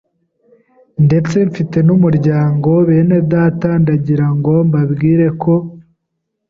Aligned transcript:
ndetse 1.05 1.35
mfite 1.49 1.77
n’umuryango, 1.87 2.69
benedata 2.89 3.69
ndagirango 3.83 4.51
mbabwire 4.67 5.27
ko 5.41 5.53